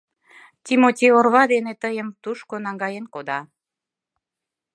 Тимоти 0.63 1.07
орва 1.17 1.43
дене 1.53 1.73
тыйым 1.81 2.09
тушко 2.23 2.55
наҥгаен 2.65 3.05
кода. 3.13 3.39